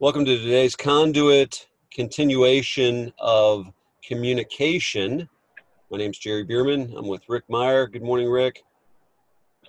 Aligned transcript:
Welcome 0.00 0.24
to 0.24 0.38
today's 0.38 0.74
conduit 0.74 1.68
continuation 1.92 3.12
of 3.18 3.70
communication. 4.02 5.28
My 5.90 5.98
name's 5.98 6.16
Jerry 6.16 6.42
Bierman. 6.42 6.94
I'm 6.96 7.06
with 7.06 7.20
Rick 7.28 7.44
Meyer. 7.50 7.86
Good 7.86 8.02
morning, 8.02 8.30
Rick. 8.30 8.62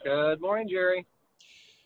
Good 0.06 0.40
morning, 0.40 0.70
Jerry. 0.70 1.06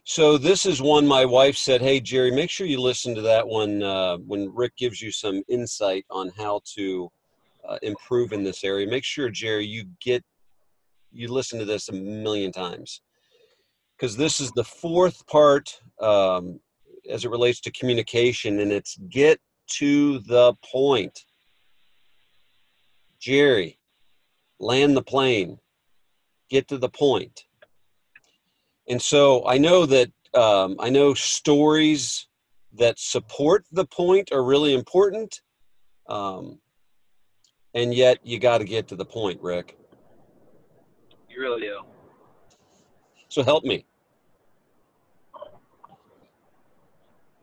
So 0.03 0.37
this 0.37 0.67
is 0.67 0.79
one 0.79 1.07
my 1.07 1.25
wife 1.25 1.57
said, 1.57 1.81
"Hey 1.81 1.99
Jerry, 1.99 2.29
make 2.29 2.51
sure 2.51 2.67
you 2.67 2.79
listen 2.79 3.15
to 3.15 3.21
that 3.21 3.47
one 3.47 3.81
uh, 3.81 4.17
when 4.17 4.53
Rick 4.53 4.77
gives 4.77 5.01
you 5.01 5.11
some 5.11 5.41
insight 5.47 6.05
on 6.11 6.29
how 6.37 6.61
to 6.75 7.11
uh, 7.67 7.79
improve 7.81 8.31
in 8.31 8.43
this 8.43 8.63
area. 8.63 8.85
Make 8.85 9.05
sure, 9.05 9.27
Jerry, 9.27 9.65
you 9.65 9.85
get 9.99 10.23
you 11.11 11.29
listen 11.29 11.57
to 11.57 11.65
this 11.65 11.89
a 11.89 11.93
million 11.93 12.51
times 12.51 13.01
because 13.97 14.15
this 14.15 14.39
is 14.39 14.51
the 14.51 14.63
fourth 14.63 15.25
part 15.25 15.81
um, 15.99 16.59
as 17.09 17.25
it 17.25 17.31
relates 17.31 17.59
to 17.61 17.71
communication, 17.71 18.59
and 18.59 18.71
it's 18.71 18.97
get 19.09 19.39
to 19.77 20.19
the 20.19 20.53
point. 20.63 21.25
Jerry, 23.19 23.79
land 24.59 24.95
the 24.95 25.01
plane, 25.01 25.59
get 26.49 26.67
to 26.67 26.77
the 26.77 26.89
point. 26.89 27.45
And 28.87 29.01
so 29.01 29.47
I 29.47 29.57
know 29.57 29.85
that 29.85 30.11
um, 30.33 30.75
I 30.79 30.89
know 30.89 31.13
stories 31.13 32.27
that 32.73 32.99
support 32.99 33.65
the 33.71 33.85
point 33.85 34.31
are 34.31 34.43
really 34.43 34.73
important. 34.73 35.41
Um, 36.07 36.59
and 37.73 37.93
yet 37.93 38.19
you 38.23 38.39
got 38.39 38.59
to 38.59 38.65
get 38.65 38.87
to 38.89 38.95
the 38.95 39.05
point, 39.05 39.41
Rick. 39.41 39.77
You 41.29 41.41
really 41.41 41.61
do. 41.61 41.81
So 43.29 43.43
help 43.43 43.63
me. 43.63 43.85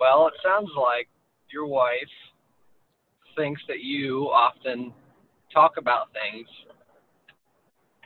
Well, 0.03 0.27
it 0.27 0.35
sounds 0.43 0.69
like 0.77 1.07
your 1.53 1.65
wife 1.65 2.11
thinks 3.37 3.63
that 3.69 3.79
you 3.85 4.25
often 4.35 4.93
talk 5.55 5.75
about 5.79 6.09
things 6.13 6.49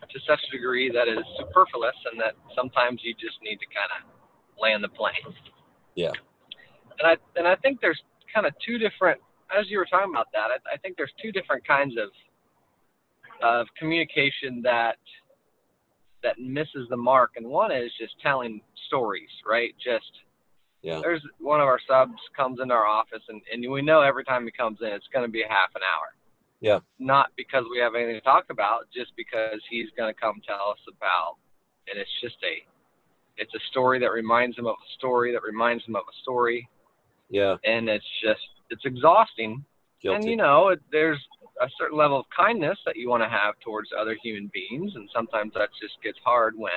to 0.03 0.19
such 0.29 0.41
a 0.47 0.53
degree 0.55 0.91
that 0.91 1.09
is 1.09 1.25
superfluous 1.39 1.97
and 2.13 2.21
that 2.21 2.35
sometimes 2.55 3.01
you 3.03 3.15
just 3.15 3.41
need 3.43 3.57
to 3.57 3.67
kind 3.73 3.89
of 3.97 4.13
land 4.61 4.85
the 4.85 4.91
plane. 4.91 5.33
Yeah. 5.95 6.13
And 6.99 7.09
I 7.09 7.17
and 7.35 7.49
I 7.49 7.57
think 7.57 7.81
there's 7.81 8.03
kind 8.33 8.47
of 8.47 8.53
two 8.61 8.77
different 8.77 9.19
as 9.59 9.65
you 9.71 9.79
were 9.79 9.87
talking 9.87 10.13
about 10.13 10.27
that, 10.35 10.49
I, 10.53 10.75
I 10.75 10.77
think 10.77 10.99
there's 10.99 11.15
two 11.23 11.33
different 11.33 11.67
kinds 11.67 11.95
of 11.97 12.11
of 13.43 13.69
communication 13.79 14.61
that 14.65 14.99
that 16.23 16.39
misses 16.39 16.91
the 16.91 16.97
mark 16.99 17.33
and 17.37 17.47
one 17.47 17.73
is 17.73 17.91
just 17.99 18.21
telling 18.21 18.61
stories, 18.87 19.33
right? 19.47 19.75
Just 19.83 20.13
yeah. 20.87 21.01
There's 21.03 21.23
one 21.39 21.61
of 21.61 21.67
our 21.67 21.81
subs 21.89 22.21
comes 22.37 22.61
into 22.63 22.75
our 22.75 22.87
office 22.87 23.23
and, 23.29 23.43
and 23.53 23.71
we 23.71 23.83
know 23.83 24.01
every 24.01 24.25
time 24.25 24.45
he 24.45 24.51
comes 24.51 24.79
in 24.81 24.89
it's 24.89 25.09
gonna 25.13 25.29
be 25.29 25.43
a 25.43 25.49
half 25.49 25.71
an 25.75 25.83
hour. 25.83 26.15
Yeah. 26.61 26.81
Not 26.99 27.31
because 27.37 27.65
we 27.71 27.79
have 27.79 27.95
anything 27.95 28.15
to 28.15 28.21
talk 28.21 28.47
about, 28.51 28.87
just 28.95 29.13
because 29.17 29.61
he's 29.69 29.89
going 29.97 30.13
to 30.13 30.19
come 30.19 30.41
tell 30.47 30.71
us 30.71 30.81
about, 30.89 31.37
and 31.89 31.99
it's 32.01 32.11
just 32.23 32.37
a, 32.43 32.65
it's 33.37 33.55
a 33.55 33.61
story 33.71 33.99
that 34.01 34.11
reminds 34.11 34.57
him 34.59 34.67
of 34.67 34.75
a 34.75 34.91
story 34.99 35.33
that 35.33 35.43
reminds 35.43 35.85
him 35.85 35.97
of 35.97 36.03
a 36.09 36.17
story. 36.23 36.69
Yeah. 37.29 37.57
And 37.65 37.89
it's 37.89 38.09
just, 38.23 38.41
it's 38.71 38.85
exhausting. 38.85 39.65
Guilty. 40.03 40.17
And 40.17 40.25
you 40.31 40.37
know, 40.37 40.69
it, 40.69 40.81
there's 40.91 41.21
a 41.61 41.69
certain 41.79 41.99
level 41.99 42.21
of 42.21 42.27
kindness 42.37 42.79
that 42.87 42.97
you 42.97 43.09
want 43.09 43.23
to 43.23 43.29
have 43.29 43.55
towards 43.65 43.91
other 43.99 44.17
human 44.23 44.51
beings, 44.53 44.93
and 44.95 45.09
sometimes 45.15 45.53
that 45.55 45.69
just 45.81 45.95
gets 46.03 46.19
hard 46.25 46.55
when 46.57 46.73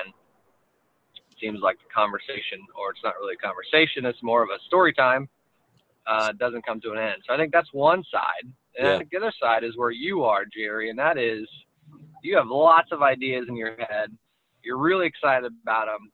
seems 1.40 1.60
like 1.60 1.78
the 1.78 1.92
conversation, 1.94 2.60
or 2.78 2.90
it's 2.90 3.00
not 3.02 3.14
really 3.20 3.34
a 3.34 3.46
conversation, 3.46 4.04
it's 4.04 4.22
more 4.22 4.42
of 4.42 4.50
a 4.50 4.58
story 4.66 4.92
time, 4.92 5.28
uh, 6.06 6.32
doesn't 6.32 6.64
come 6.66 6.80
to 6.80 6.92
an 6.92 6.98
end. 6.98 7.22
So 7.26 7.34
I 7.34 7.36
think 7.36 7.52
that's 7.52 7.72
one 7.72 8.04
side 8.10 8.52
and 8.78 8.86
Yeah. 8.86 9.02
The 9.10 9.16
other 9.18 9.32
side 9.40 9.64
is 9.64 9.76
where 9.76 9.90
you 9.90 10.24
are, 10.24 10.44
Jerry, 10.44 10.90
and 10.90 10.98
that 10.98 11.18
is 11.18 11.48
you 12.22 12.36
have 12.36 12.46
lots 12.48 12.92
of 12.92 13.02
ideas 13.02 13.46
in 13.48 13.56
your 13.56 13.76
head. 13.76 14.16
You're 14.62 14.78
really 14.78 15.06
excited 15.06 15.52
about 15.62 15.86
them, 15.86 16.10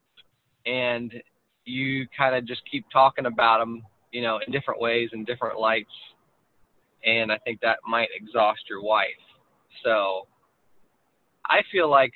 and 0.64 1.22
you 1.64 2.06
kind 2.16 2.34
of 2.34 2.46
just 2.46 2.62
keep 2.70 2.86
talking 2.92 3.26
about 3.26 3.58
them, 3.58 3.82
you 4.12 4.22
know, 4.22 4.40
in 4.44 4.52
different 4.52 4.80
ways 4.80 5.10
and 5.12 5.26
different 5.26 5.58
lights. 5.58 5.92
And 7.04 7.30
I 7.30 7.38
think 7.38 7.60
that 7.60 7.78
might 7.86 8.08
exhaust 8.14 8.60
your 8.68 8.82
wife. 8.82 9.06
So 9.84 10.26
I 11.44 11.62
feel 11.70 11.88
like 11.88 12.12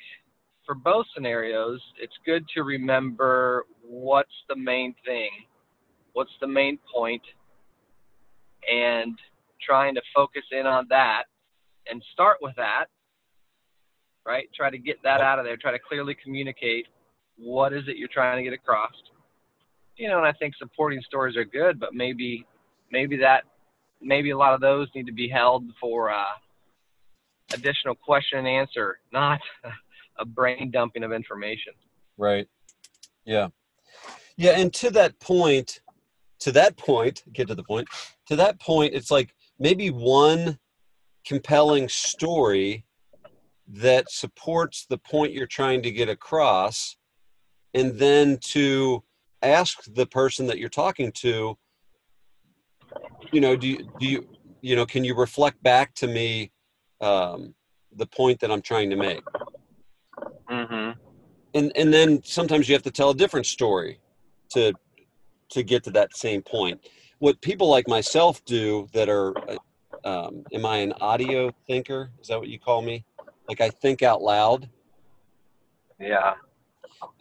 for 0.65 0.75
both 0.75 1.05
scenarios, 1.13 1.81
it's 1.99 2.13
good 2.25 2.45
to 2.55 2.63
remember 2.63 3.65
what's 3.83 4.33
the 4.47 4.55
main 4.55 4.93
thing, 5.05 5.29
what's 6.13 6.31
the 6.39 6.47
main 6.47 6.77
point, 6.93 7.21
and 8.71 9.17
trying 9.65 9.95
to 9.95 10.01
focus 10.15 10.43
in 10.51 10.65
on 10.65 10.85
that 10.89 11.23
and 11.89 12.01
start 12.13 12.37
with 12.41 12.55
that, 12.57 12.85
right? 14.25 14.47
Try 14.55 14.69
to 14.69 14.77
get 14.77 15.01
that 15.03 15.21
out 15.21 15.39
of 15.39 15.45
there. 15.45 15.57
Try 15.57 15.71
to 15.71 15.79
clearly 15.79 16.15
communicate 16.23 16.87
what 17.37 17.73
is 17.73 17.83
it 17.87 17.97
you're 17.97 18.07
trying 18.07 18.37
to 18.37 18.43
get 18.43 18.53
across. 18.53 18.91
You 19.97 20.07
know, 20.07 20.17
and 20.17 20.27
I 20.27 20.33
think 20.33 20.55
supporting 20.57 21.01
stories 21.01 21.35
are 21.35 21.45
good, 21.45 21.79
but 21.79 21.93
maybe, 21.93 22.45
maybe 22.91 23.17
that, 23.17 23.43
maybe 24.01 24.31
a 24.31 24.37
lot 24.37 24.53
of 24.53 24.61
those 24.61 24.87
need 24.95 25.05
to 25.05 25.11
be 25.11 25.27
held 25.27 25.65
for 25.79 26.11
uh, 26.11 26.23
additional 27.53 27.95
question 27.95 28.39
and 28.39 28.47
answer, 28.47 28.99
not 29.11 29.39
a 30.19 30.25
brain 30.25 30.71
dumping 30.71 31.03
of 31.03 31.11
information. 31.11 31.73
Right. 32.17 32.47
Yeah. 33.25 33.47
Yeah. 34.37 34.51
And 34.51 34.73
to 34.75 34.89
that 34.91 35.19
point, 35.19 35.81
to 36.39 36.51
that 36.53 36.77
point, 36.77 37.23
get 37.33 37.47
to 37.47 37.55
the 37.55 37.63
point, 37.63 37.87
to 38.27 38.35
that 38.35 38.59
point, 38.59 38.93
it's 38.93 39.11
like 39.11 39.33
maybe 39.59 39.89
one 39.89 40.57
compelling 41.25 41.87
story 41.87 42.85
that 43.67 44.09
supports 44.11 44.85
the 44.89 44.97
point 44.97 45.33
you're 45.33 45.47
trying 45.47 45.81
to 45.83 45.91
get 45.91 46.09
across 46.09 46.97
and 47.73 47.97
then 47.97 48.37
to 48.37 49.03
ask 49.41 49.83
the 49.93 50.05
person 50.05 50.45
that 50.47 50.59
you're 50.59 50.69
talking 50.69 51.11
to 51.11 51.57
you 53.31 53.41
know 53.41 53.55
do 53.55 53.67
you 53.67 53.89
do 53.99 54.07
you 54.07 54.27
you 54.61 54.75
know 54.75 54.85
can 54.85 55.03
you 55.03 55.15
reflect 55.15 55.61
back 55.63 55.93
to 55.93 56.07
me 56.07 56.51
um, 56.99 57.55
the 57.95 58.05
point 58.05 58.39
that 58.39 58.51
i'm 58.51 58.61
trying 58.61 58.89
to 58.89 58.95
make 58.95 59.23
Mm-hmm. 60.51 60.91
and 61.53 61.71
and 61.75 61.93
then 61.93 62.21
sometimes 62.23 62.67
you 62.67 62.75
have 62.75 62.83
to 62.83 62.91
tell 62.91 63.11
a 63.11 63.15
different 63.15 63.45
story 63.45 63.99
to 64.49 64.73
to 65.49 65.63
get 65.63 65.83
to 65.85 65.91
that 65.91 66.15
same 66.15 66.41
point. 66.41 66.79
What 67.19 67.39
people 67.41 67.69
like 67.69 67.87
myself 67.87 68.43
do 68.45 68.87
that 68.93 69.07
are 69.09 69.33
uh, 69.49 69.57
um, 70.03 70.43
am 70.53 70.65
i 70.65 70.77
an 70.77 70.93
audio 70.99 71.51
thinker? 71.67 72.11
Is 72.21 72.27
that 72.27 72.39
what 72.39 72.49
you 72.49 72.59
call 72.59 72.81
me? 72.81 73.05
Like 73.47 73.61
i 73.61 73.69
think 73.69 74.01
out 74.03 74.21
loud. 74.21 74.69
Yeah. 75.99 76.33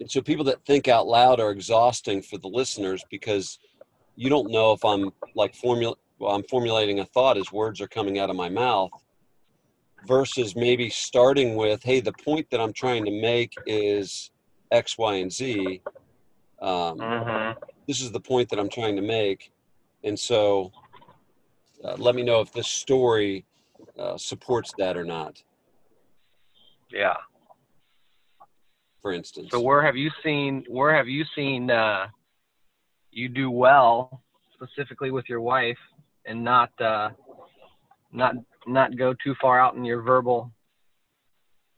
and 0.00 0.10
so 0.10 0.22
people 0.22 0.44
that 0.46 0.64
think 0.64 0.88
out 0.88 1.06
loud 1.06 1.38
are 1.38 1.50
exhausting 1.50 2.22
for 2.22 2.38
the 2.38 2.48
listeners 2.48 3.04
because 3.10 3.58
you 4.16 4.30
don't 4.30 4.50
know 4.50 4.72
if 4.72 4.84
i'm 4.84 5.10
like 5.34 5.54
formula 5.54 5.94
well 6.18 6.34
i'm 6.34 6.42
formulating 6.44 7.00
a 7.00 7.04
thought 7.04 7.36
as 7.36 7.52
words 7.52 7.80
are 7.80 7.88
coming 7.88 8.18
out 8.18 8.30
of 8.30 8.36
my 8.36 8.48
mouth 8.48 8.90
versus 10.06 10.56
maybe 10.56 10.88
starting 10.88 11.56
with 11.56 11.82
hey 11.82 12.00
the 12.00 12.12
point 12.12 12.46
that 12.50 12.60
i'm 12.60 12.72
trying 12.72 13.04
to 13.04 13.10
make 13.10 13.60
is 13.66 14.30
x 14.70 14.96
y 14.98 15.16
and 15.16 15.32
z 15.32 15.82
um, 16.62 16.98
Mm-hmm. 17.00 17.58
this 17.86 18.00
is 18.00 18.10
the 18.12 18.20
point 18.20 18.48
that 18.48 18.58
i'm 18.58 18.68
trying 18.68 18.96
to 18.96 19.02
make 19.02 19.52
and 20.04 20.18
so 20.18 20.72
uh, 21.84 21.94
let 21.98 22.14
me 22.14 22.22
know 22.22 22.40
if 22.40 22.52
this 22.52 22.68
story 22.68 23.44
uh, 23.98 24.16
supports 24.16 24.72
that 24.78 24.96
or 24.96 25.04
not 25.04 25.42
Yeah. 26.92 27.16
for 29.02 29.12
instance 29.12 29.48
So 29.50 29.60
where 29.60 29.82
have 29.82 29.96
you 29.96 30.10
seen 30.22 30.64
where 30.68 30.94
have 30.94 31.08
you 31.08 31.24
seen 31.34 31.70
uh, 31.70 32.06
you 33.10 33.28
do 33.28 33.50
well 33.50 34.22
specifically 34.54 35.10
with 35.10 35.28
your 35.28 35.40
wife 35.40 35.78
and 36.26 36.42
not 36.44 36.70
uh, 36.80 37.10
not 38.12 38.34
not 38.66 38.96
go 38.96 39.14
too 39.24 39.34
far 39.40 39.60
out 39.60 39.74
in 39.74 39.84
your 39.84 40.02
verbal 40.02 40.52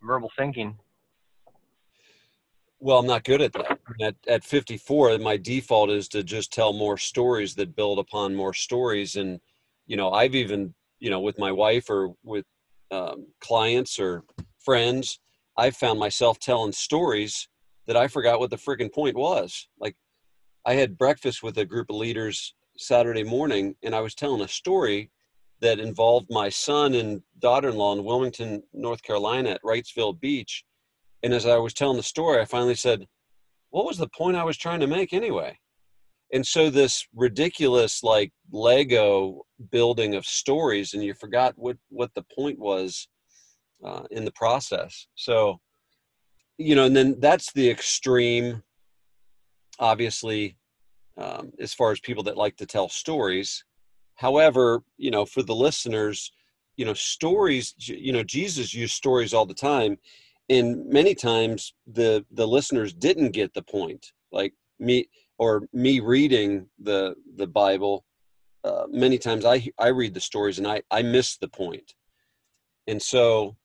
verbal 0.02 0.30
thinking? 0.36 0.78
Well, 2.80 2.98
I'm 2.98 3.06
not 3.06 3.22
good 3.22 3.40
at 3.40 3.52
that. 3.52 3.78
At, 4.00 4.16
at 4.26 4.44
54, 4.44 5.18
my 5.18 5.36
default 5.36 5.90
is 5.90 6.08
to 6.08 6.24
just 6.24 6.52
tell 6.52 6.72
more 6.72 6.98
stories 6.98 7.54
that 7.54 7.76
build 7.76 8.00
upon 8.00 8.34
more 8.34 8.52
stories. 8.52 9.14
And, 9.14 9.40
you 9.86 9.96
know, 9.96 10.10
I've 10.10 10.34
even, 10.34 10.74
you 10.98 11.08
know, 11.08 11.20
with 11.20 11.38
my 11.38 11.52
wife 11.52 11.88
or 11.88 12.14
with 12.24 12.44
um, 12.90 13.28
clients 13.40 14.00
or 14.00 14.24
friends, 14.58 15.20
I've 15.56 15.76
found 15.76 16.00
myself 16.00 16.40
telling 16.40 16.72
stories 16.72 17.48
that 17.86 17.96
I 17.96 18.08
forgot 18.08 18.40
what 18.40 18.50
the 18.50 18.56
freaking 18.56 18.92
point 18.92 19.16
was. 19.16 19.68
Like, 19.78 19.94
I 20.66 20.74
had 20.74 20.98
breakfast 20.98 21.42
with 21.42 21.58
a 21.58 21.64
group 21.64 21.88
of 21.88 21.96
leaders 21.96 22.54
Saturday 22.76 23.22
morning, 23.22 23.76
and 23.84 23.94
I 23.94 24.00
was 24.00 24.14
telling 24.14 24.42
a 24.42 24.48
story 24.48 25.10
that 25.62 25.80
involved 25.80 26.26
my 26.28 26.48
son 26.48 26.94
and 26.94 27.22
daughter 27.38 27.70
in 27.70 27.76
law 27.76 27.94
in 27.96 28.04
Wilmington, 28.04 28.62
North 28.74 29.02
Carolina 29.02 29.50
at 29.50 29.62
Wrightsville 29.62 30.20
Beach. 30.20 30.64
And 31.22 31.32
as 31.32 31.46
I 31.46 31.56
was 31.56 31.72
telling 31.72 31.96
the 31.96 32.02
story, 32.02 32.40
I 32.40 32.44
finally 32.44 32.74
said, 32.74 33.06
What 33.70 33.86
was 33.86 33.96
the 33.96 34.08
point 34.08 34.36
I 34.36 34.44
was 34.44 34.58
trying 34.58 34.80
to 34.80 34.86
make 34.86 35.12
anyway? 35.12 35.58
and 36.32 36.46
so 36.46 36.70
this 36.70 37.06
ridiculous 37.14 38.02
like 38.02 38.32
lego 38.50 39.42
building 39.70 40.14
of 40.14 40.24
stories 40.24 40.94
and 40.94 41.04
you 41.04 41.14
forgot 41.14 41.52
what 41.56 41.76
what 41.90 42.10
the 42.14 42.24
point 42.34 42.58
was 42.58 43.08
uh, 43.84 44.02
in 44.10 44.24
the 44.24 44.32
process. 44.32 45.06
So 45.14 45.60
you 46.58 46.74
know 46.74 46.84
and 46.84 46.96
then 46.96 47.20
that's 47.20 47.52
the 47.52 47.68
extreme 47.70 48.62
obviously 49.78 50.56
um, 51.18 51.52
as 51.60 51.74
far 51.74 51.92
as 51.92 52.00
people 52.00 52.22
that 52.24 52.38
like 52.38 52.56
to 52.56 52.66
tell 52.66 52.88
stories 52.88 53.64
however 54.24 54.82
you 54.96 55.10
know 55.10 55.24
for 55.24 55.42
the 55.42 55.54
listeners 55.66 56.32
you 56.78 56.84
know 56.86 56.94
stories 56.94 57.74
you 57.78 58.12
know 58.12 58.22
jesus 58.22 58.72
used 58.72 58.94
stories 58.94 59.34
all 59.34 59.46
the 59.46 59.62
time 59.72 59.98
and 60.48 60.86
many 60.86 61.14
times 61.14 61.74
the 61.86 62.24
the 62.30 62.46
listeners 62.46 62.92
didn't 62.92 63.30
get 63.30 63.54
the 63.54 63.62
point. 63.62 64.12
Like 64.30 64.52
me 64.78 65.08
or 65.38 65.62
me 65.72 66.00
reading 66.00 66.66
the 66.78 67.14
the 67.36 67.46
bible 67.46 68.04
uh, 68.64 68.84
many 68.90 69.18
times 69.18 69.44
i 69.44 69.66
i 69.78 69.88
read 69.88 70.14
the 70.14 70.20
stories 70.20 70.58
and 70.58 70.66
i 70.66 70.82
i 70.90 71.02
miss 71.02 71.36
the 71.36 71.48
point. 71.48 71.94
And 72.86 73.00
so 73.00 73.56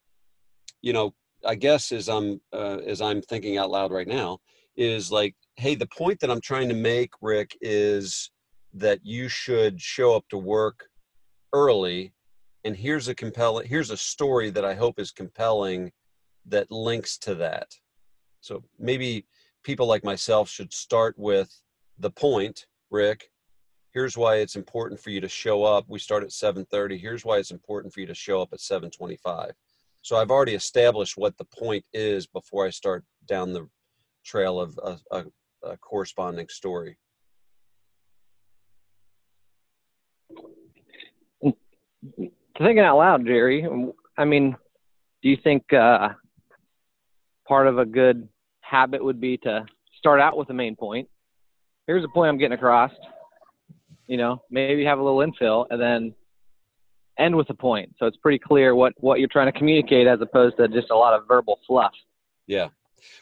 you 0.82 0.94
know 0.94 1.14
i 1.46 1.56
guess 1.56 1.92
as 1.92 2.08
i'm 2.08 2.40
uh, 2.54 2.80
as 2.86 3.02
i'm 3.02 3.22
thinking 3.22 3.58
out 3.58 3.72
loud 3.72 3.92
right 3.92 4.08
now 4.08 4.40
is 4.76 5.12
like 5.12 5.36
hey 5.56 5.74
the 5.76 5.88
point 5.88 6.20
that 6.20 6.30
i'm 6.30 6.42
trying 6.42 6.70
to 6.70 6.76
make 6.76 7.12
rick 7.22 7.58
is 7.62 8.30
that 8.74 9.00
you 9.04 9.28
should 9.28 9.82
show 9.82 10.16
up 10.16 10.26
to 10.30 10.38
work 10.38 10.90
early. 11.54 12.14
And 12.64 12.76
here's 12.76 13.08
a 13.08 13.16
compelling 13.16 13.68
here's 13.68 13.92
a 13.92 13.98
story 13.98 14.50
that 14.50 14.66
i 14.66 14.74
hope 14.74 15.00
is 15.00 15.12
compelling 15.12 15.92
that 16.46 16.72
links 16.72 17.18
to 17.20 17.36
that. 17.36 17.74
So 18.42 18.64
maybe 18.80 19.26
people 19.64 19.88
like 19.88 20.04
myself 20.04 20.50
should 20.50 20.74
start 20.74 21.16
with 21.18 21.50
the 22.00 22.12
point 22.12 22.68
rick. 22.90 23.30
Here's 23.94 24.18
why 24.18 24.36
it's 24.38 24.56
important 24.56 25.00
for 25.00 25.10
you 25.10 25.20
to 25.22 25.30
show 25.30 25.64
up. 25.64 25.86
We 25.88 26.00
start 26.00 26.24
at 26.24 26.30
7.30 26.30 27.00
here's 27.00 27.26
why 27.26 27.38
it's 27.38 27.52
important 27.52 27.94
for 27.94 28.02
you 28.02 28.08
to 28.08 28.14
show 28.14 28.42
up 28.42 28.50
at 28.54 28.60
7.25 28.60 29.52
so 30.02 30.16
i've 30.16 30.32
already 30.32 30.54
established 30.54 31.18
what 31.18 31.38
the 31.38 31.46
point 31.46 31.84
is 31.94 32.28
before 32.28 32.66
i 32.66 32.70
start 32.70 33.04
down 33.26 33.52
the 33.52 33.68
trail 34.24 34.60
of 34.60 34.80
a, 34.84 34.98
a, 35.12 35.26
a 35.64 35.78
corresponding 35.78 36.48
story 36.48 36.98
thinking 42.58 42.80
out 42.80 42.98
loud, 42.98 43.26
Jerry, 43.26 43.68
I 44.18 44.26
mean, 44.26 44.56
do 45.22 45.30
you 45.30 45.38
think 45.44 45.72
uh, 45.74 46.10
part 47.48 47.68
of 47.68 47.78
a 47.78 47.86
good 47.86 48.28
habit 48.62 49.04
would 49.04 49.20
be 49.20 49.38
to 49.40 49.66
start 49.98 50.20
out 50.20 50.38
with 50.38 50.48
the 50.48 50.54
main 50.54 50.76
point? 50.76 51.08
Here's 51.86 52.04
the 52.04 52.10
point 52.10 52.30
I'm 52.30 52.38
getting 52.38 52.58
across. 52.58 52.92
You 54.08 54.18
know, 54.18 54.42
maybe 54.50 54.86
have 54.86 55.00
a 55.00 55.04
little 55.04 55.20
infill 55.20 55.68
and 55.70 55.82
then 55.82 56.16
end 57.18 57.36
with 57.36 57.50
a 57.50 57.54
point. 57.54 57.94
So 58.00 58.06
it's 58.06 58.18
pretty 58.18 58.40
clear 58.40 58.76
what 58.76 58.94
what 58.98 59.20
you're 59.20 59.28
trying 59.28 59.52
to 59.52 59.58
communicate 59.58 60.08
as 60.08 60.22
opposed 60.22 60.58
to 60.58 60.68
just 60.68 60.92
a 60.92 60.96
lot 60.96 61.14
of 61.14 61.28
verbal 61.28 61.60
fluff. 61.68 61.94
Yeah. 62.46 62.70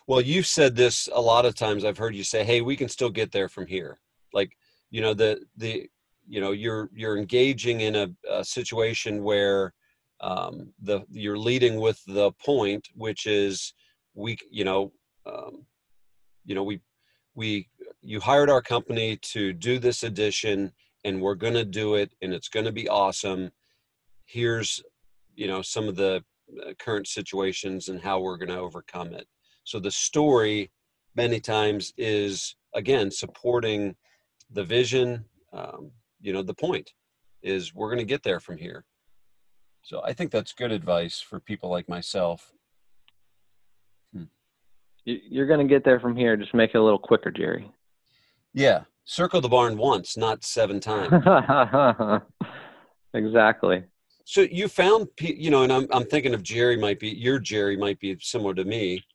Well, 0.07 0.21
you've 0.21 0.45
said 0.45 0.75
this 0.75 1.09
a 1.13 1.21
lot 1.21 1.45
of 1.45 1.55
times. 1.55 1.83
I've 1.83 1.97
heard 1.97 2.15
you 2.15 2.23
say, 2.23 2.43
"Hey, 2.43 2.61
we 2.61 2.75
can 2.75 2.89
still 2.89 3.09
get 3.09 3.31
there 3.31 3.49
from 3.49 3.67
here." 3.67 3.99
Like, 4.33 4.55
you 4.91 5.01
know, 5.01 5.13
the 5.13 5.43
the 5.57 5.89
you 6.27 6.42
know 6.42 6.51
you're 6.51 6.89
you're 6.94 7.18
engaging 7.18 7.81
in 7.81 7.95
a, 7.95 8.07
a 8.30 8.44
situation 8.44 9.24
where 9.24 9.74
um, 10.22 10.74
the 10.81 11.01
you're 11.10 11.38
leading 11.38 11.80
with 11.80 12.01
the 12.07 12.31
point 12.44 12.88
which 12.95 13.27
is 13.27 13.74
we 14.13 14.38
you 14.50 14.63
know 14.63 14.92
um, 15.25 15.66
you 16.45 16.56
know 16.56 16.63
we 16.63 16.80
we 17.36 17.68
you 18.01 18.19
hired 18.19 18.50
our 18.50 18.62
company 18.62 19.18
to 19.18 19.51
do 19.54 19.80
this 19.80 20.04
edition 20.04 20.72
and 21.04 21.22
we're 21.22 21.36
going 21.36 21.54
to 21.54 21.66
do 21.66 21.95
it 21.95 22.12
and 22.22 22.33
it's 22.33 22.50
going 22.50 22.66
to 22.66 22.71
be 22.71 22.89
awesome. 22.89 23.51
Here's 24.25 24.81
you 25.36 25.48
know 25.48 25.62
some 25.62 25.88
of 25.88 25.95
the 25.95 26.24
uh, 26.66 26.74
current 26.80 27.07
situations 27.07 27.89
and 27.89 28.01
how 28.01 28.19
we're 28.19 28.38
going 28.38 28.50
to 28.50 28.60
overcome 28.60 29.13
it. 29.13 29.28
So 29.63 29.80
the 29.80 29.92
story 29.92 30.71
many 31.16 31.39
times 31.39 31.94
is 31.98 32.56
again 32.74 33.12
supporting 33.12 33.95
the 34.51 34.63
vision 34.63 35.25
um, 35.54 35.92
you 36.25 36.33
know 36.33 36.42
the 36.42 36.54
point 36.54 36.92
is 37.44 37.74
we're 37.75 37.89
going 37.89 38.00
to 38.00 38.06
get 38.06 38.24
there 38.24 38.39
from 38.39 38.57
here. 38.57 38.83
So 39.83 40.01
i 40.04 40.13
think 40.13 40.31
that's 40.31 40.51
good 40.54 40.72
advice 40.72 41.22
for 41.22 41.39
people 41.39 41.69
like 41.69 41.88
myself. 41.88 42.51
Hmm. 44.13 44.24
you're 45.06 45.45
going 45.45 45.66
to 45.66 45.72
get 45.72 45.83
there 45.83 46.00
from 46.00 46.16
here. 46.16 46.36
Just 46.36 46.54
make 46.56 46.72
it 46.74 46.77
a 46.77 46.83
little 46.83 47.00
quicker 47.00 47.31
jerry. 47.31 47.72
Yeah. 48.54 48.81
Circle 49.06 49.42
the 49.42 49.50
barn 49.50 49.77
once 49.77 50.18
not 50.18 50.44
seven 50.44 50.80
times. 50.80 51.13
Exactly. 53.13 53.81
So 54.25 54.42
you 54.42 54.68
found 54.68 55.07
you 55.21 55.50
know 55.50 55.63
and 55.63 55.71
I'm, 55.71 55.88
I'm 55.89 56.04
thinking 56.04 56.33
of 56.33 56.44
jerry 56.44 56.75
might 56.75 57.00
be 57.00 57.07
your 57.07 57.39
jerry 57.39 57.78
might 57.78 57.98
be 58.01 58.18
similar 58.19 58.54
to 58.56 58.66
me 58.66 59.06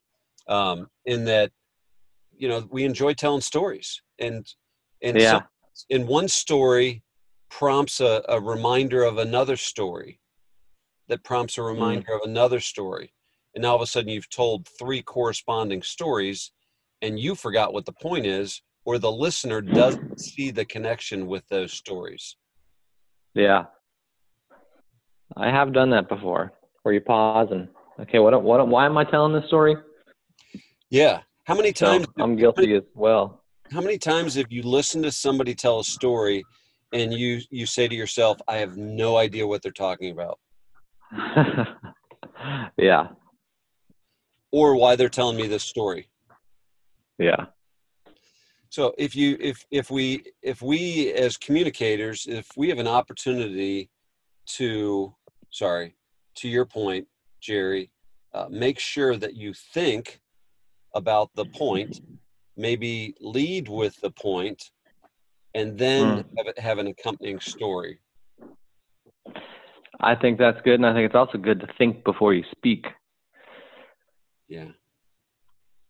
um, 0.47 0.87
in 1.05 1.23
that 1.25 1.51
you 2.35 2.47
know 2.47 2.67
we 2.71 2.83
enjoy 2.83 3.13
telling 3.13 3.41
stories. 3.41 4.01
And 4.17 4.43
and 5.03 5.19
yeah 5.19 5.41
in 5.89 6.07
one 6.07 6.27
story 6.27 7.03
prompts 7.49 7.99
a, 7.99 8.23
a 8.29 8.39
reminder 8.39 9.03
of 9.03 9.17
another 9.17 9.57
story 9.57 10.19
that 11.07 11.23
prompts 11.23 11.57
a 11.57 11.61
mm. 11.61 11.67
reminder 11.73 12.11
mm. 12.11 12.15
of 12.15 12.29
another 12.29 12.59
story. 12.59 13.13
And 13.53 13.63
now 13.63 13.71
all 13.71 13.75
of 13.75 13.81
a 13.81 13.85
sudden 13.85 14.09
you've 14.09 14.29
told 14.29 14.67
three 14.79 15.01
corresponding 15.01 15.81
stories 15.81 16.51
and 17.01 17.19
you 17.19 17.35
forgot 17.35 17.73
what 17.73 17.85
the 17.85 17.91
point 17.91 18.25
is 18.25 18.61
or 18.85 18.97
the 18.97 19.11
listener 19.11 19.61
doesn't 19.61 20.19
see 20.19 20.51
the 20.51 20.65
connection 20.65 21.27
with 21.27 21.47
those 21.49 21.73
stories. 21.73 22.37
Yeah. 23.35 23.65
I 25.35 25.49
have 25.49 25.73
done 25.73 25.89
that 25.91 26.09
before 26.09 26.53
where 26.83 26.93
you 26.93 27.01
pause 27.01 27.49
and 27.51 27.67
okay 27.99 28.19
what, 28.19 28.41
what 28.41 28.67
why 28.67 28.85
am 28.85 28.97
i 28.97 29.03
telling 29.03 29.33
this 29.33 29.45
story? 29.47 29.75
Yeah. 30.89 31.21
How 31.45 31.55
many 31.55 31.71
times 31.71 32.05
so 32.05 32.23
i'm 32.23 32.35
guilty 32.35 32.73
as 32.75 32.83
well 32.95 33.40
how 33.71 33.81
many 33.81 33.97
times 33.97 34.35
have 34.35 34.51
you 34.51 34.61
listened 34.63 35.03
to 35.03 35.11
somebody 35.11 35.55
tell 35.55 35.79
a 35.79 35.83
story 35.83 36.43
and 36.93 37.13
you 37.13 37.41
you 37.49 37.65
say 37.65 37.87
to 37.87 37.95
yourself 37.95 38.37
i 38.47 38.57
have 38.57 38.77
no 38.77 39.17
idea 39.17 39.45
what 39.45 39.61
they're 39.61 39.71
talking 39.71 40.11
about 40.11 40.39
yeah. 42.77 43.07
Or 44.51 44.75
why 44.75 44.95
they're 44.95 45.09
telling 45.09 45.37
me 45.37 45.47
this 45.47 45.63
story. 45.63 46.09
Yeah. 47.17 47.45
So 48.69 48.93
if 48.97 49.15
you 49.15 49.37
if 49.39 49.65
if 49.69 49.91
we 49.91 50.23
if 50.41 50.61
we 50.61 51.11
as 51.13 51.37
communicators 51.37 52.25
if 52.27 52.47
we 52.55 52.69
have 52.69 52.79
an 52.79 52.87
opportunity 52.87 53.89
to 54.47 55.13
sorry 55.49 55.95
to 56.35 56.47
your 56.47 56.65
point 56.65 57.05
jerry 57.41 57.91
uh, 58.33 58.47
make 58.49 58.79
sure 58.79 59.17
that 59.17 59.35
you 59.35 59.53
think 59.53 60.21
about 60.95 61.29
the 61.35 61.45
point 61.45 61.99
maybe 62.57 63.15
lead 63.19 63.67
with 63.67 63.99
the 64.01 64.11
point 64.11 64.61
and 65.53 65.77
then 65.77 66.03
mm. 66.03 66.37
have, 66.37 66.47
it, 66.47 66.59
have 66.59 66.77
an 66.77 66.87
accompanying 66.87 67.39
story. 67.39 67.99
I 69.99 70.15
think 70.15 70.39
that's 70.39 70.59
good 70.61 70.75
and 70.75 70.85
i 70.85 70.93
think 70.93 71.05
it's 71.05 71.15
also 71.15 71.37
good 71.37 71.59
to 71.59 71.67
think 71.77 72.03
before 72.03 72.33
you 72.33 72.43
speak. 72.51 72.85
Yeah. 74.47 74.69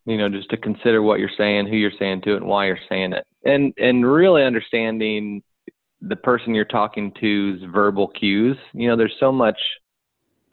You 0.05 0.17
know 0.17 0.29
just 0.29 0.49
to 0.49 0.57
consider 0.57 1.01
what 1.01 1.19
you're 1.19 1.29
saying 1.37 1.67
who 1.67 1.77
you're 1.77 1.91
saying 1.97 2.21
to 2.23 2.33
it 2.33 2.37
and 2.37 2.47
why 2.47 2.67
you're 2.67 2.79
saying 2.89 3.13
it. 3.13 3.25
And 3.45 3.73
and 3.77 4.05
really 4.05 4.43
understanding 4.43 5.43
the 6.01 6.15
person 6.15 6.55
you're 6.55 6.65
talking 6.65 7.13
to's 7.19 7.61
verbal 7.71 8.07
cues. 8.07 8.57
You 8.73 8.89
know 8.89 8.97
there's 8.97 9.15
so 9.19 9.31
much 9.31 9.59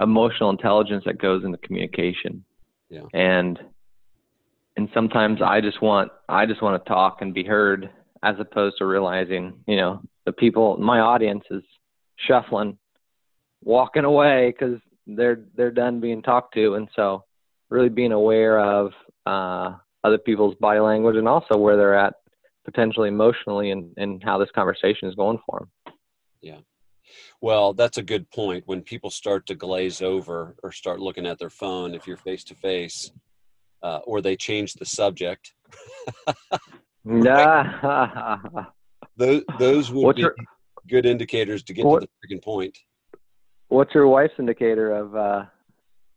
emotional 0.00 0.50
intelligence 0.50 1.02
that 1.06 1.20
goes 1.20 1.44
into 1.44 1.58
communication. 1.58 2.44
Yeah. 2.90 3.02
And 3.12 3.58
and 4.78 4.88
sometimes 4.94 5.42
I 5.42 5.60
just 5.60 5.82
want 5.82 6.12
I 6.28 6.46
just 6.46 6.62
want 6.62 6.82
to 6.82 6.88
talk 6.88 7.20
and 7.20 7.34
be 7.34 7.42
heard 7.42 7.90
as 8.22 8.36
opposed 8.38 8.78
to 8.78 8.86
realizing, 8.86 9.64
you 9.66 9.74
know, 9.76 10.00
the 10.24 10.32
people 10.32 10.76
my 10.76 11.00
audience 11.00 11.42
is 11.50 11.64
shuffling, 12.16 12.78
walking 13.64 14.04
away 14.04 14.54
because 14.56 14.78
they're 15.04 15.40
they're 15.56 15.72
done 15.72 15.98
being 15.98 16.22
talked 16.22 16.54
to, 16.54 16.74
and 16.74 16.88
so 16.94 17.24
really 17.70 17.88
being 17.88 18.12
aware 18.12 18.60
of 18.60 18.92
uh, 19.26 19.74
other 20.04 20.16
people's 20.16 20.54
body 20.60 20.78
language 20.78 21.16
and 21.16 21.26
also 21.26 21.56
where 21.56 21.76
they're 21.76 21.98
at 21.98 22.14
potentially 22.64 23.08
emotionally 23.08 23.72
and, 23.72 23.92
and 23.96 24.22
how 24.22 24.38
this 24.38 24.50
conversation 24.54 25.08
is 25.08 25.14
going 25.16 25.40
for 25.44 25.58
them. 25.58 25.94
Yeah. 26.40 26.58
Well, 27.40 27.74
that's 27.74 27.98
a 27.98 28.02
good 28.02 28.30
point. 28.30 28.62
When 28.66 28.82
people 28.82 29.10
start 29.10 29.44
to 29.46 29.56
glaze 29.56 30.02
over 30.02 30.54
or 30.62 30.70
start 30.70 31.00
looking 31.00 31.26
at 31.26 31.40
their 31.40 31.50
phone, 31.50 31.94
if 31.94 32.06
you're 32.06 32.16
face 32.16 32.44
to 32.44 32.54
face, 32.54 33.10
uh, 33.82 33.98
or 34.04 34.20
they 34.20 34.36
change 34.36 34.74
the 34.74 34.84
subject. 34.84 35.54
yeah. 37.04 38.38
those 39.16 39.42
those 39.58 39.90
would 39.90 40.04
What's 40.04 40.16
be 40.16 40.22
your, 40.22 40.34
good 40.88 41.06
indicators 41.06 41.62
to 41.64 41.74
get 41.74 41.84
what, 41.84 42.00
to 42.00 42.08
the 42.08 42.36
freaking 42.36 42.42
point. 42.42 42.76
What's 43.68 43.94
your 43.94 44.08
wife's 44.08 44.34
indicator 44.38 44.92
of 44.92 45.14
uh, 45.14 45.44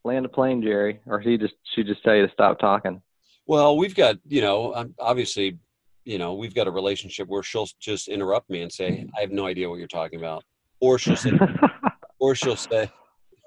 land 0.03 0.25
a 0.25 0.29
plane, 0.29 0.61
Jerry? 0.61 1.01
Or 1.05 1.19
he 1.19 1.37
just 1.37 1.53
she 1.75 1.83
just 1.83 2.03
tell 2.03 2.15
you 2.15 2.25
to 2.25 2.33
stop 2.33 2.59
talking? 2.59 3.01
Well, 3.47 3.77
we've 3.77 3.95
got 3.95 4.17
you 4.27 4.41
know 4.41 4.89
obviously 4.99 5.57
you 6.05 6.17
know, 6.17 6.33
we've 6.33 6.53
got 6.53 6.67
a 6.67 6.71
relationship 6.71 7.27
where 7.27 7.43
she'll 7.43 7.67
just 7.79 8.07
interrupt 8.07 8.49
me 8.49 8.61
and 8.61 8.71
say, 8.71 9.05
"I 9.17 9.21
have 9.21 9.31
no 9.31 9.45
idea 9.45 9.69
what 9.69 9.79
you're 9.79 9.87
talking 9.87 10.19
about," 10.19 10.43
or 10.79 10.97
she'll 10.97 11.15
say, 11.15 11.31
or 12.19 12.35
she'll 12.35 12.55
say, 12.55 12.91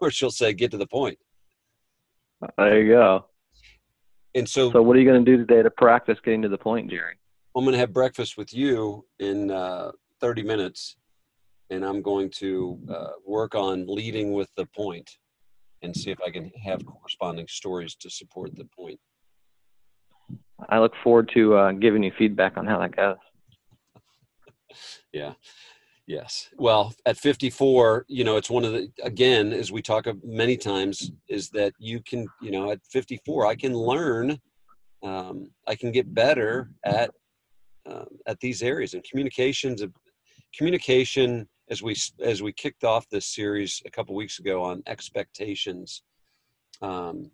or 0.01 0.11
she'll 0.11 0.31
say, 0.31 0.53
"Get 0.53 0.71
to 0.71 0.77
the 0.77 0.87
point." 0.87 1.19
there 2.59 2.83
you 2.83 2.93
go. 2.93 3.27
And 4.35 4.49
so, 4.49 4.71
So 4.73 4.83
what 4.83 4.97
are 4.97 5.01
you 5.01 5.09
going 5.09 5.25
to 5.25 5.31
do 5.31 5.37
today 5.37 5.63
to 5.63 5.71
practice 5.71 6.19
getting 6.25 6.43
to 6.43 6.49
the 6.49 6.59
point, 6.59 6.91
Jerry? 6.91 7.15
I'm 7.57 7.65
going 7.65 7.73
to 7.73 7.79
have 7.79 7.93
breakfast 7.93 8.37
with 8.37 8.53
you 8.53 9.07
in 9.21 9.51
uh, 9.51 9.93
30 10.21 10.43
minutes, 10.43 10.97
and 11.71 11.85
I'm 11.85 12.03
going 12.03 12.31
to 12.39 12.79
uh, 12.91 13.11
work 13.25 13.55
on 13.55 13.87
leading 13.87 14.33
with 14.33 14.51
the 14.57 14.67
point 14.67 15.09
and 15.83 15.95
see 15.95 16.11
if 16.11 16.19
I 16.27 16.31
can 16.31 16.51
have 16.65 16.85
corresponding 16.85 17.47
stories 17.47 17.95
to 17.97 18.11
support 18.11 18.57
the 18.57 18.65
point. 18.77 18.99
I 20.69 20.81
look 20.81 20.93
forward 21.05 21.31
to 21.35 21.55
uh, 21.55 21.73
giving 21.73 22.03
you 22.03 22.11
feedback 22.19 22.57
on 22.57 22.67
how 22.67 22.81
that 22.81 22.97
goes. 22.97 23.17
Yeah. 25.13 25.35
Yes. 26.07 26.51
Well, 26.59 26.95
at 27.07 27.17
54, 27.17 28.05
you 28.09 28.25
know, 28.25 28.37
it's 28.37 28.51
one 28.51 28.65
of 28.65 28.73
the, 28.73 28.91
again, 29.03 29.53
as 29.53 29.73
we 29.73 29.81
talk 29.81 30.07
of 30.07 30.23
many 30.23 30.57
times, 30.57 31.11
is 31.29 31.49
that 31.51 31.73
you 31.79 32.03
can, 32.03 32.27
you 32.43 32.51
know, 32.51 32.71
at 32.71 32.81
54, 32.91 33.47
I 33.47 33.55
can 33.55 33.73
learn, 33.73 34.39
um, 35.03 35.51
I 35.67 35.75
can 35.75 35.93
get 35.93 36.13
better 36.13 36.71
at, 36.85 37.11
um, 37.87 38.07
at 38.27 38.39
these 38.41 38.63
areas 38.63 38.95
and 38.95 39.05
communications 39.05 39.83
communication 40.57 41.49
as 41.71 41.83
we, 41.83 41.97
as 42.21 42.43
we 42.43 42.53
kicked 42.53 42.85
off 42.85 43.09
this 43.09 43.27
series 43.27 43.83
a 43.87 43.91
couple 43.91 44.15
weeks 44.15 44.39
ago 44.39 44.63
on 44.63 44.83
expectations, 44.87 46.03
um, 46.83 47.31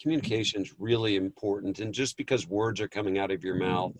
communication 0.00 0.62
is 0.62 0.74
really 0.78 1.16
important. 1.16 1.80
And 1.80 1.92
just 1.92 2.16
because 2.16 2.46
words 2.46 2.80
are 2.80 2.88
coming 2.88 3.18
out 3.18 3.30
of 3.30 3.42
your 3.44 3.56
mouth 3.56 3.92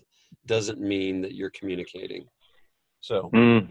doesn't 0.45 0.79
mean 0.79 1.21
that 1.21 1.33
you're 1.33 1.51
communicating. 1.51 2.25
So, 3.01 3.29
Mm, 3.33 3.67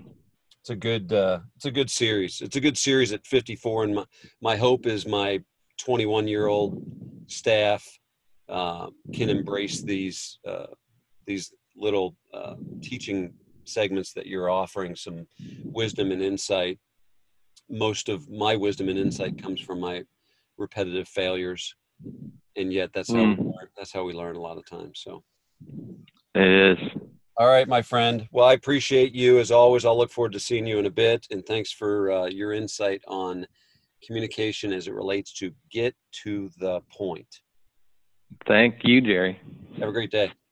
it's 0.62 0.70
a 0.70 0.76
good 0.76 1.12
uh, 1.12 1.40
it's 1.56 1.64
a 1.64 1.72
good 1.72 1.90
series. 1.90 2.40
It's 2.40 2.54
a 2.54 2.60
good 2.60 2.78
series 2.78 3.12
at 3.12 3.26
54, 3.26 3.84
and 3.84 3.94
my 3.96 4.04
my 4.40 4.56
hope 4.56 4.86
is 4.86 5.06
my 5.06 5.40
21 5.80 6.28
year 6.28 6.46
old 6.46 6.80
staff 7.26 7.84
uh, 8.48 8.86
can 9.12 9.28
embrace 9.28 9.82
these 9.82 10.38
uh, 10.46 10.66
these 11.26 11.52
little 11.76 12.14
uh, 12.32 12.54
teaching 12.80 13.34
segments 13.64 14.12
that 14.12 14.26
you're 14.26 14.50
offering 14.50 14.94
some 14.94 15.26
wisdom 15.64 16.12
and 16.12 16.22
insight. 16.22 16.78
Most 17.68 18.08
of 18.08 18.30
my 18.30 18.54
wisdom 18.54 18.88
and 18.88 18.98
insight 18.98 19.42
comes 19.42 19.60
from 19.60 19.80
my 19.80 20.04
repetitive 20.58 21.08
failures, 21.08 21.74
and 22.54 22.72
yet 22.72 22.90
that's 22.94 23.10
how 23.10 23.24
we 23.24 23.34
Mm. 23.34 23.38
learn, 23.38 23.68
that's 23.76 23.92
how 23.92 24.04
we 24.04 24.12
learn 24.12 24.36
a 24.36 24.40
lot 24.40 24.58
of 24.58 24.64
times. 24.64 25.00
So. 25.02 25.24
it 26.36 26.78
is. 26.78 27.01
All 27.38 27.48
right, 27.48 27.66
my 27.66 27.80
friend. 27.80 28.28
Well, 28.30 28.46
I 28.46 28.52
appreciate 28.52 29.14
you 29.14 29.38
as 29.38 29.50
always. 29.50 29.84
I'll 29.84 29.96
look 29.96 30.10
forward 30.10 30.32
to 30.32 30.40
seeing 30.40 30.66
you 30.66 30.78
in 30.78 30.86
a 30.86 30.90
bit. 30.90 31.26
And 31.30 31.44
thanks 31.46 31.72
for 31.72 32.10
uh, 32.10 32.26
your 32.26 32.52
insight 32.52 33.02
on 33.08 33.46
communication 34.06 34.72
as 34.72 34.86
it 34.86 34.94
relates 34.94 35.32
to 35.34 35.52
get 35.70 35.94
to 36.24 36.50
the 36.58 36.80
point. 36.90 37.40
Thank 38.46 38.80
you, 38.84 39.00
Jerry. 39.00 39.40
Have 39.78 39.88
a 39.88 39.92
great 39.92 40.10
day. 40.10 40.32